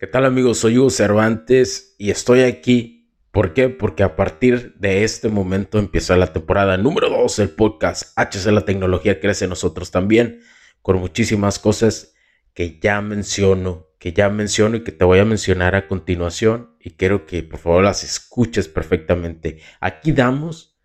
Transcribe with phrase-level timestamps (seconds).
[0.00, 0.56] ¿Qué tal amigos?
[0.56, 3.12] Soy Hugo Cervantes y estoy aquí.
[3.32, 3.68] ¿Por qué?
[3.68, 8.64] Porque a partir de este momento empieza la temporada número 2 del podcast HC La
[8.64, 10.40] Tecnología Crece Nosotros también,
[10.80, 12.14] con muchísimas cosas
[12.54, 16.92] que ya menciono, que ya menciono y que te voy a mencionar a continuación y
[16.92, 19.60] quiero que por favor las escuches perfectamente.
[19.80, 20.80] Aquí damos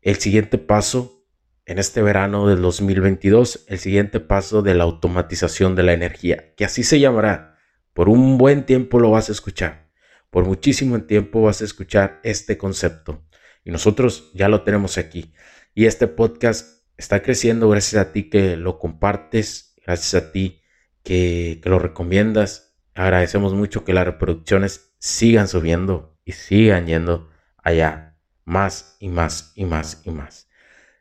[0.00, 1.26] el siguiente paso
[1.66, 6.64] en este verano del 2022, el siguiente paso de la automatización de la energía, que
[6.64, 7.53] así se llamará
[7.94, 9.88] por un buen tiempo lo vas a escuchar.
[10.30, 13.24] Por muchísimo tiempo vas a escuchar este concepto.
[13.64, 15.32] Y nosotros ya lo tenemos aquí.
[15.74, 20.60] Y este podcast está creciendo gracias a ti que lo compartes, gracias a ti
[21.04, 22.76] que, lo recomiendas.
[22.94, 29.64] Agradecemos mucho que las reproducciones sigan subiendo y sigan yendo allá más y más y
[29.64, 30.48] más y más.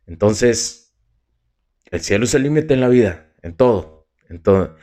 [0.06, 0.96] Entonces,
[1.90, 4.76] el cielo es el límite en la vida, en todo, en todo.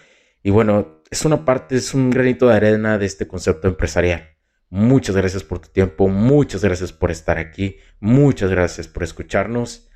[0.42, 4.36] Y bueno, es una parte, es un granito de arena de este concepto empresarial.
[4.68, 9.88] Muchas gracias por tu tiempo, muchas gracias por estar aquí, muchas gracias por escucharnos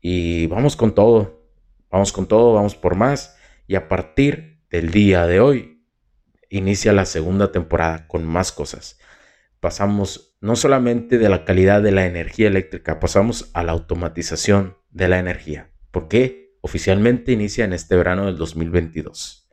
[0.00, 1.50] y vamos con todo,
[1.90, 3.36] vamos con todo, vamos por más
[3.66, 5.84] y a partir del día de hoy
[6.48, 9.00] inicia la segunda temporada con más cosas.
[9.58, 15.08] Pasamos no solamente de la calidad de la energía eléctrica, pasamos a la automatización de
[15.08, 15.72] la energía.
[15.90, 16.56] ¿Por qué?
[16.60, 19.49] Oficialmente inicia en este verano del 2022.